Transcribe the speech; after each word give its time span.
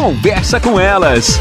Conversa 0.00 0.58
com 0.58 0.80
elas. 0.80 1.38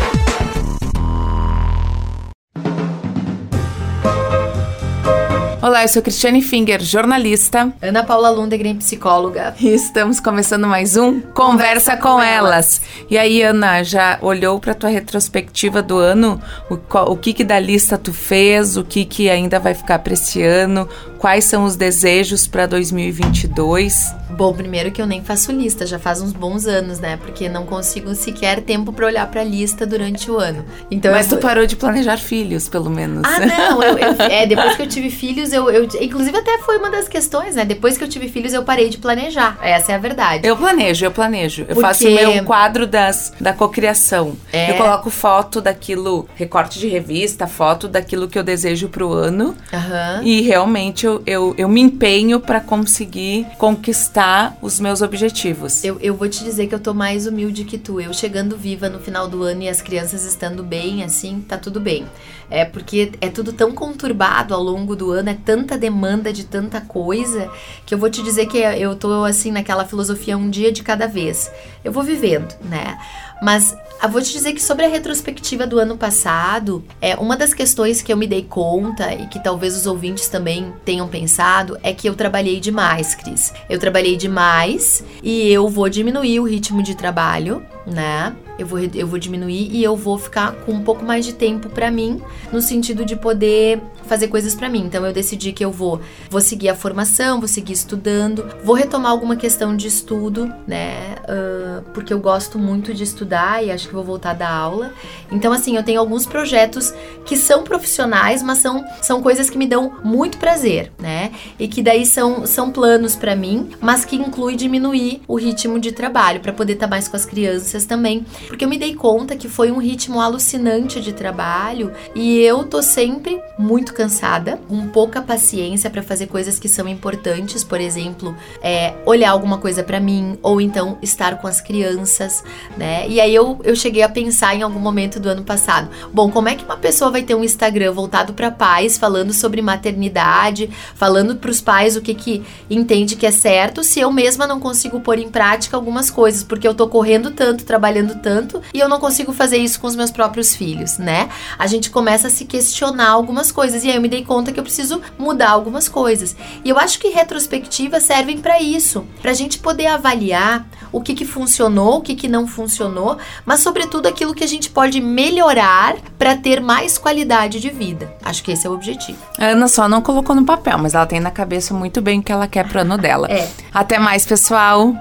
Olá, 5.62 5.84
eu 5.84 5.88
sou 5.88 6.02
Cristiane 6.02 6.42
Finger, 6.42 6.82
jornalista. 6.82 7.74
Ana 7.82 8.04
Paula 8.04 8.30
Lundegren, 8.30 8.76
psicóloga. 8.76 9.56
E 9.62 9.70
estamos 9.70 10.20
começando 10.20 10.68
mais 10.68 10.98
um 10.98 11.22
Conversa, 11.22 11.32
Conversa 11.34 11.98
com, 11.98 12.10
com 12.10 12.22
elas. 12.22 12.82
elas. 12.82 12.82
E 13.10 13.18
aí, 13.18 13.42
Ana, 13.42 13.82
já 13.82 14.20
olhou 14.22 14.60
para 14.60 14.76
tua 14.76 14.90
retrospectiva 14.90 15.82
do 15.82 15.98
ano? 15.98 16.42
O, 16.70 16.78
o 17.14 17.16
que 17.16 17.32
que 17.32 17.46
da 17.46 17.58
lista 17.62 17.98
tu 17.98 18.12
fez? 18.12 18.76
O 18.76 18.84
que 18.84 19.06
que 19.06 19.30
ainda 19.30 19.58
vai 19.58 19.74
ficar 19.74 20.00
para 20.00 20.12
esse 20.12 20.44
ano? 20.44 20.86
Quais 21.18 21.46
são 21.46 21.64
os 21.64 21.78
desejos 21.78 22.46
para 22.46 22.66
2022? 22.66 24.19
Bom, 24.40 24.54
primeiro 24.54 24.90
que 24.90 25.02
eu 25.02 25.06
nem 25.06 25.22
faço 25.22 25.52
lista, 25.52 25.86
já 25.86 26.00
faz 26.00 26.22
uns 26.22 26.32
bons 26.32 26.66
anos, 26.66 26.98
né? 26.98 27.18
Porque 27.18 27.50
não 27.50 27.66
consigo 27.66 28.16
sequer 28.16 28.62
tempo 28.62 28.94
para 28.94 29.06
olhar 29.06 29.30
para 29.30 29.42
a 29.42 29.44
lista 29.44 29.86
durante 29.86 30.32
o 30.32 30.40
ano. 30.40 30.64
Então 30.90 31.12
Mas 31.12 31.30
eu... 31.30 31.38
tu 31.38 31.42
parou 31.42 31.68
de 31.68 31.76
planejar 31.76 32.16
filhos, 32.16 32.70
pelo 32.70 32.90
menos. 32.90 33.24
Ah, 33.26 33.46
não, 33.46 33.84
eu, 33.84 33.98
eu, 33.98 34.16
é, 34.32 34.46
depois 34.46 34.78
que 34.78 34.84
eu 34.84 34.88
tive 34.88 35.10
filhos, 35.10 35.52
eu, 35.52 35.70
eu 35.70 35.84
inclusive 36.00 36.38
até 36.38 36.58
foi 36.60 36.78
uma 36.78 36.90
das 36.90 37.10
questões, 37.10 37.54
né? 37.54 37.66
Depois 37.66 37.98
que 37.98 38.04
eu 38.06 38.08
tive 38.08 38.30
filhos, 38.30 38.54
eu 38.54 38.64
parei 38.64 38.88
de 38.88 38.98
planejar. 38.98 39.58
Essa 39.62 39.92
é 39.92 39.96
a 39.96 39.98
verdade. 39.98 40.48
Eu 40.48 40.56
planejo, 40.56 41.04
eu 41.04 41.12
planejo. 41.12 41.64
Eu 41.64 41.76
Porque... 41.76 41.82
faço 41.82 42.08
o 42.08 42.12
meu 42.12 42.46
quadro 42.46 42.88
das 42.88 43.34
da 43.42 43.52
cocriação. 43.52 44.38
É... 44.54 44.72
Eu 44.72 44.76
coloco 44.76 45.10
foto 45.10 45.60
daquilo, 45.60 46.30
recorte 46.36 46.80
de 46.80 46.88
revista, 46.88 47.46
foto 47.46 47.90
daquilo 47.90 48.30
que 48.30 48.40
eu 48.40 48.44
desejo 48.44 48.88
pro 48.88 49.12
ano. 49.12 49.54
Uhum. 49.74 50.24
E 50.24 50.40
realmente 50.44 51.06
eu, 51.06 51.22
eu, 51.26 51.54
eu 51.58 51.68
me 51.68 51.82
empenho 51.82 52.40
para 52.40 52.62
conseguir 52.62 53.46
conquistar 53.58 54.29
os 54.62 54.80
meus 54.80 55.02
objetivos. 55.02 55.84
Eu, 55.84 55.98
eu 56.00 56.16
vou 56.16 56.28
te 56.28 56.44
dizer 56.44 56.68
que 56.68 56.76
eu 56.76 56.80
tô 56.80 56.94
mais 56.94 57.28
humilde 57.28 57.64
que 57.64 57.78
tu. 57.78 58.00
Eu 58.00 58.14
chegando 58.14 58.58
viva 58.58 58.90
no 58.90 59.00
final 59.00 59.28
do 59.28 59.44
ano 59.44 59.64
e 59.64 59.70
as 59.70 59.82
crianças 59.82 60.26
estando 60.26 60.64
bem, 60.64 61.04
assim, 61.04 61.42
tá 61.42 61.58
tudo 61.58 61.80
bem. 61.80 62.06
É 62.50 62.66
porque 62.66 63.12
é 63.22 63.30
tudo 63.30 63.54
tão 63.54 63.72
conturbado 63.72 64.54
ao 64.54 64.62
longo 64.62 64.96
do 64.96 65.12
ano, 65.12 65.30
é 65.30 65.38
tanta 65.46 65.78
demanda 65.78 66.34
de 66.34 66.46
tanta 66.46 66.82
coisa, 66.82 67.50
que 67.86 67.94
eu 67.94 67.98
vou 67.98 68.10
te 68.10 68.24
dizer 68.24 68.48
que 68.48 68.58
eu 68.58 68.96
tô 68.96 69.24
assim 69.24 69.52
naquela 69.52 69.86
filosofia 69.86 70.38
um 70.38 70.50
dia 70.50 70.72
de 70.72 70.84
cada 70.84 71.08
vez. 71.08 71.52
Eu 71.84 71.92
vou 71.92 72.04
vivendo, 72.04 72.56
né? 72.64 72.98
Mas 73.42 73.76
eu 74.02 74.10
vou 74.10 74.22
te 74.22 74.32
dizer 74.32 74.54
que 74.54 74.62
sobre 74.62 74.86
a 74.86 74.90
retrospectiva 74.90 75.68
do 75.68 75.78
ano 75.78 75.98
passado, 75.98 76.84
é 77.02 77.16
uma 77.16 77.36
das 77.36 77.54
questões 77.54 78.02
que 78.02 78.12
eu 78.12 78.18
me 78.18 78.28
dei 78.28 78.44
conta 78.44 79.14
e 79.14 79.28
que 79.28 79.44
talvez 79.44 79.76
os 79.76 79.86
ouvintes 79.86 80.30
também 80.30 80.74
tenham 80.86 81.08
pensado 81.08 81.78
é 81.84 81.94
que 81.94 82.08
eu 82.08 82.16
trabalhei 82.16 82.60
demais, 82.60 83.14
Cris. 83.14 83.54
Eu 83.70 83.78
trabalhei 83.78 84.16
demais 84.16 85.04
e 85.22 85.52
eu 85.52 85.68
vou 85.68 85.90
diminuir 85.90 86.40
o 86.40 86.48
ritmo 86.48 86.82
de 86.82 86.96
trabalho, 86.96 87.64
né? 87.86 88.36
Eu 88.60 88.68
vou, 88.68 88.80
eu 88.80 89.08
vou 89.08 89.18
diminuir 89.18 89.70
e 89.72 89.82
eu 89.84 89.96
vou 89.96 90.18
ficar 90.18 90.52
com 90.66 90.74
um 90.74 90.84
pouco 90.84 91.06
mais 91.06 91.26
de 91.26 91.34
tempo 91.34 91.70
para 91.70 91.90
mim, 91.90 92.22
no 92.52 92.62
sentido 92.62 93.06
de 93.06 93.16
poder 93.16 93.82
fazer 94.06 94.28
coisas 94.28 94.54
para 94.54 94.68
mim. 94.68 94.84
Então 94.86 95.06
eu 95.06 95.14
decidi 95.14 95.54
que 95.54 95.64
eu 95.64 95.72
vou, 95.72 96.02
vou 96.30 96.42
seguir 96.42 96.68
a 96.70 96.76
formação, 96.76 97.40
vou 97.40 97.48
seguir 97.48 97.74
estudando, 97.74 98.46
vou 98.64 98.76
retomar 98.76 99.12
alguma 99.12 99.36
questão 99.36 99.78
de 99.78 99.88
estudo, 99.88 100.52
né? 100.68 101.16
Uh, 101.24 101.82
porque 101.94 102.14
eu 102.14 102.20
gosto 102.20 102.60
muito 102.60 102.94
de 102.94 103.04
estudar 103.04 103.64
e 103.64 103.72
acho 103.72 103.88
que 103.88 103.94
vou 103.94 104.04
voltar 104.04 104.34
da 104.34 104.50
aula. 104.50 104.92
Então, 105.32 105.54
assim, 105.54 105.78
eu 105.78 105.84
tenho 105.84 106.00
alguns 106.00 106.26
projetos 106.26 106.94
que 107.26 107.38
são 107.38 107.64
profissionais, 107.64 108.42
mas 108.42 108.58
são, 108.58 108.84
são 109.02 109.22
coisas 109.22 109.50
que 109.50 109.58
me 109.58 109.68
dão 109.68 109.94
muito 110.04 110.38
prazer, 110.38 110.92
né? 111.00 111.32
E 111.58 111.68
que 111.68 111.82
daí 111.82 112.06
são, 112.06 112.46
são 112.46 112.72
planos 112.72 113.16
para 113.16 113.36
mim, 113.36 113.70
mas 113.80 114.04
que 114.04 114.16
inclui 114.16 114.56
diminuir 114.56 115.22
o 115.28 115.36
ritmo 115.36 115.80
de 115.80 115.92
trabalho 115.92 116.40
para 116.42 116.52
poder 116.52 116.74
estar 116.74 116.88
tá 116.88 116.90
mais 116.90 117.08
com 117.08 117.16
as 117.16 117.26
crianças 117.26 117.86
também 117.86 118.26
porque 118.50 118.66
eu 118.66 118.70
me 118.70 118.80
dei 118.80 118.96
conta 118.96 119.36
que 119.36 119.48
foi 119.48 119.72
um 119.72 119.78
ritmo 119.78 120.20
alucinante 120.20 121.00
de 121.00 121.14
trabalho 121.14 121.92
e 122.16 122.40
eu 122.40 122.64
tô 122.64 122.82
sempre 122.82 123.40
muito 123.60 123.94
cansada, 123.94 124.60
com 124.68 124.88
pouca 124.88 125.22
paciência 125.22 125.88
para 125.88 126.02
fazer 126.02 126.26
coisas 126.26 126.58
que 126.58 126.68
são 126.68 126.88
importantes, 126.88 127.64
por 127.64 127.80
exemplo, 127.80 128.36
é, 128.60 128.96
olhar 129.06 129.30
alguma 129.30 129.60
coisa 129.60 129.84
para 129.84 130.00
mim 130.00 130.36
ou 130.42 130.60
então 130.60 130.98
estar 131.00 131.40
com 131.40 131.46
as 131.46 131.62
crianças, 131.62 132.44
né? 132.76 133.08
E 133.08 133.22
aí 133.22 133.36
eu, 133.36 133.60
eu 133.64 133.76
cheguei 133.76 134.02
a 134.02 134.10
pensar 134.10 134.56
em 134.56 134.64
algum 134.64 134.80
momento 134.80 135.20
do 135.20 135.30
ano 135.30 135.44
passado, 135.44 135.88
bom, 136.12 136.32
como 136.32 136.50
é 136.50 136.56
que 136.56 136.66
uma 136.66 136.78
pessoa 136.78 137.12
vai 137.12 137.22
ter 137.22 137.36
um 137.36 137.44
Instagram 137.44 137.92
voltado 137.92 138.34
para 138.34 138.50
pais, 138.50 138.98
falando 138.98 139.32
sobre 139.32 139.62
maternidade, 139.62 140.72
falando 140.96 141.36
para 141.36 141.52
os 141.52 141.62
pais 141.62 141.96
o 141.96 142.02
que 142.02 142.16
que 142.16 142.44
entende 142.68 143.16
que 143.16 143.28
é 143.28 143.32
certo, 143.32 143.84
se 143.84 144.00
eu 144.00 144.12
mesma 144.12 144.48
não 144.48 144.60
consigo 144.60 145.00
pôr 145.02 145.20
em 145.20 145.30
prática 145.30 145.78
algumas 145.78 146.10
coisas, 146.10 146.44
porque 146.44 146.68
eu 146.68 146.74
tô 146.74 146.88
correndo 146.88 147.30
tanto, 147.30 147.64
trabalhando 147.64 148.16
tanto 148.16 148.39
tanto 148.40 148.62
e 148.74 148.80
eu 148.80 148.88
não 148.88 149.00
consigo 149.00 149.34
fazer 149.34 149.58
isso 149.58 149.80
com 149.80 149.88
os 149.88 149.96
meus 149.96 150.12
próprios 150.12 150.56
filhos, 150.56 150.98
né? 150.98 151.30
A 151.58 151.68
gente 151.68 151.90
começa 151.90 152.28
a 152.28 152.30
se 152.30 152.46
questionar 152.46 153.10
algumas 153.10 153.52
coisas 153.52 153.84
e 153.84 153.90
aí 153.90 153.96
eu 153.96 154.02
me 154.02 154.08
dei 154.08 154.24
conta 154.24 154.52
que 154.52 154.60
eu 154.60 154.64
preciso 154.64 155.02
mudar 155.18 155.50
algumas 155.50 155.88
coisas. 155.88 156.36
E 156.64 156.70
eu 156.70 156.78
acho 156.78 157.00
que 157.00 157.10
retrospectivas 157.10 158.04
servem 158.04 158.38
para 158.38 158.62
isso, 158.62 159.06
para 159.22 159.32
a 159.32 159.34
gente 159.34 159.60
poder 159.60 159.88
avaliar 159.88 160.68
o 160.92 161.02
que, 161.02 161.14
que 161.14 161.26
funcionou, 161.26 161.98
o 161.98 162.02
que, 162.02 162.16
que 162.16 162.28
não 162.28 162.48
funcionou, 162.48 163.18
mas 163.46 163.60
sobretudo 163.60 164.08
aquilo 164.08 164.34
que 164.34 164.44
a 164.44 164.48
gente 164.48 164.70
pode 164.70 165.02
melhorar 165.02 165.98
para 166.18 166.36
ter 166.36 166.60
mais 166.62 166.98
qualidade 166.98 167.60
de 167.60 167.70
vida. 167.70 168.12
Acho 168.24 168.44
que 168.44 168.52
esse 168.52 168.66
é 168.66 168.70
o 168.70 168.74
objetivo. 168.74 169.20
A 169.38 169.46
Ana 169.48 169.68
só 169.68 169.88
não 169.88 170.02
colocou 170.02 170.36
no 170.36 170.46
papel, 170.46 170.78
mas 170.78 170.94
ela 170.94 171.06
tem 171.06 171.20
na 171.20 171.32
cabeça 171.32 171.74
muito 171.74 172.02
bem 172.02 172.20
o 172.20 172.24
que 172.24 172.32
ela 172.32 172.48
quer 172.48 172.68
pro 172.68 172.82
ano 172.82 172.98
dela. 172.98 173.28
É. 173.30 173.50
Até 173.74 174.00
mais, 174.00 174.26
pessoal. 174.26 174.94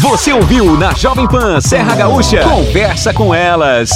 Você 0.00 0.32
ouviu 0.32 0.76
na 0.76 0.92
Jovem 0.92 1.26
Pan 1.26 1.60
Serra 1.60 1.94
Gaúcha? 1.94 2.40
Conversa 2.40 3.14
com 3.14 3.34
elas. 3.34 3.90